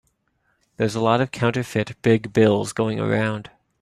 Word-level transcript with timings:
There's 0.77 0.95
a 0.95 0.99
lot 0.99 1.21
of 1.21 1.29
counterfeit 1.29 1.95
big 2.01 2.33
bills 2.33 2.73
going 2.73 2.99
around. 2.99 3.51